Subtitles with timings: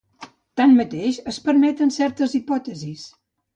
[0.61, 3.07] Tanmateix es permeten certes hipòtesis.